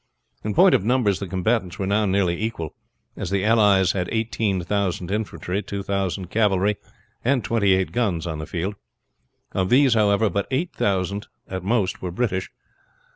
In 0.43 0.55
point 0.55 0.73
of 0.73 0.83
numbers 0.83 1.19
the 1.19 1.27
combatants 1.27 1.77
were 1.77 1.85
now 1.85 2.07
nearly 2.07 2.41
equal, 2.41 2.73
as 3.15 3.29
the 3.29 3.45
allies 3.45 3.91
had 3.91 4.09
eighteen 4.11 4.59
thousand 4.63 5.11
infantry, 5.11 5.61
two 5.61 5.83
thousand 5.83 6.31
cavalry, 6.31 6.77
and 7.23 7.43
twenty 7.43 7.73
eight 7.75 7.91
guns 7.91 8.25
on 8.25 8.39
the 8.39 8.47
field. 8.47 8.73
Of 9.51 9.69
these, 9.69 9.93
however, 9.93 10.27
but 10.27 10.47
eight 10.49 10.73
thousand 10.73 11.27
at 11.47 11.63
most 11.63 12.01
were 12.01 12.09
British. 12.09 12.49